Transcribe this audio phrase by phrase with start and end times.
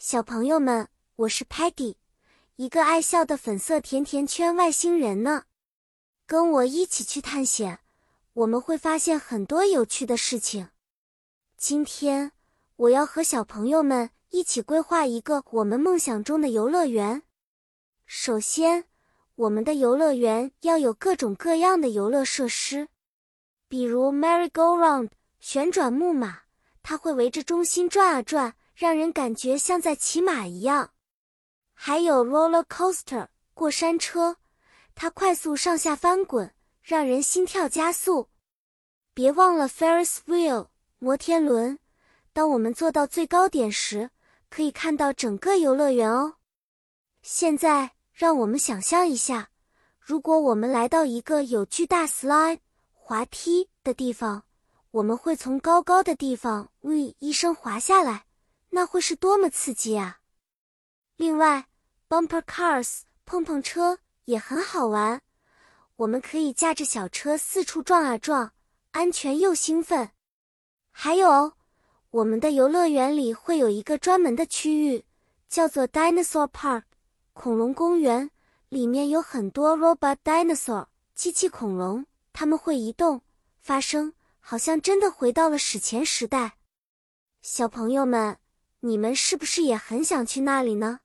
[0.00, 0.86] 小朋友们，
[1.16, 1.96] 我是 Patty，
[2.54, 5.46] 一个爱笑的粉色甜甜圈外星人呢。
[6.24, 7.80] 跟我一起去探险，
[8.32, 10.68] 我们会发现很多有趣的事情。
[11.56, 12.30] 今天
[12.76, 17.24] 我要和小朋友们一起规划一个我们梦想中的游乐园。
[18.06, 18.84] 首先，
[19.34, 22.86] 我们的游乐园要有各种各样的游乐设施，
[23.66, 25.10] 比如 Merry-Go-Round
[25.40, 26.42] 旋转木马，
[26.84, 28.54] 它会围着中心转啊转。
[28.78, 30.92] 让人感觉像在骑马一样，
[31.74, 34.36] 还有 roller coaster 过山车，
[34.94, 38.28] 它快速上下翻滚，让人心跳加速。
[39.12, 40.68] 别忘了 Ferris wheel
[41.00, 41.80] 摩天轮，
[42.32, 44.10] 当我们坐到最高点时，
[44.48, 46.36] 可以看到整个游乐园哦。
[47.20, 49.50] 现在，让我们想象一下，
[49.98, 52.60] 如果我们来到一个有巨大 slide
[52.92, 54.44] 滑梯的地方，
[54.92, 58.26] 我们会从高高的地方 “we” 一声滑下来。
[58.78, 60.20] 那会是多么刺激啊！
[61.16, 61.66] 另外
[62.08, 65.20] ，bumper cars 碰碰车也很好玩，
[65.96, 68.52] 我们可以驾着小车四处撞啊撞，
[68.92, 70.08] 安全又兴奋。
[70.92, 71.54] 还有，
[72.10, 75.04] 我们的游乐园里会有一个专门的区域，
[75.48, 76.84] 叫做 Dinosaur Park
[77.32, 78.30] 恐龙公园，
[78.68, 83.22] 里面有很多 robot dinosaur 机器恐龙，它们会移动、
[83.60, 86.58] 发声，好像真的回到了史前时代。
[87.42, 88.38] 小朋友们。
[88.80, 91.00] 你们是不是也很想去那里呢？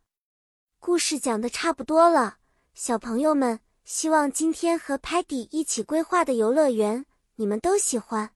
[0.78, 2.38] 故事讲的差不多了，
[2.76, 8.36] 小朋友们，希望今天和 Patty 一起规划的游乐园你们都喜欢。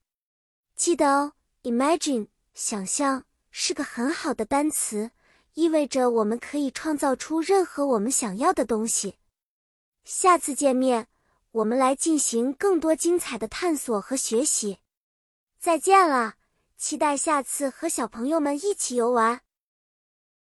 [0.74, 5.12] 记得哦，Imagine 想象是个很好的单词，
[5.54, 9.18] 意味着我们可以创造出任何我们想要的东西。
[10.02, 11.06] 下次见面，
[11.52, 14.78] 我们来进行更多精彩的探索和学习。
[15.60, 16.37] 再见了。
[16.78, 19.40] 期待下次和小朋友们一起游玩。